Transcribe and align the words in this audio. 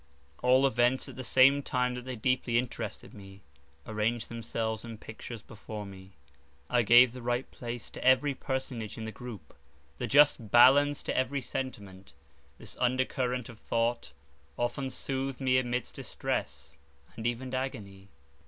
All 0.41 0.65
events, 0.65 1.07
at 1.07 1.15
the 1.15 1.23
same 1.23 1.61
time 1.61 1.93
that 1.93 2.05
they 2.05 2.15
deeply 2.15 2.57
interested 2.57 3.13
me, 3.13 3.43
arranged 3.85 4.29
themselves 4.29 4.83
in 4.83 4.97
pictures 4.97 5.43
before 5.43 5.85
me. 5.85 6.13
I 6.71 6.81
gave 6.81 7.13
the 7.13 7.21
right 7.21 7.51
place 7.51 7.87
to 7.91 8.03
every 8.03 8.33
personage 8.33 8.97
in 8.97 9.05
the 9.05 9.11
groupe, 9.11 9.55
the 9.99 10.07
just 10.07 10.49
balance 10.49 11.03
to 11.03 11.15
every 11.15 11.41
sentiment. 11.41 12.13
This 12.57 12.75
undercurrent 12.79 13.47
of 13.47 13.59
thought, 13.59 14.11
often 14.57 14.89
soothed 14.89 15.39
me 15.39 15.59
amidst 15.59 15.93
distress, 15.93 16.77
and 17.15 17.27
even 17.27 17.53
agony. 17.53 18.09